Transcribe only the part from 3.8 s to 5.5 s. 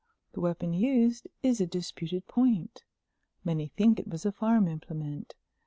it was a farm implement.